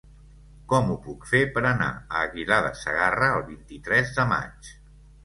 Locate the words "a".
1.97-2.23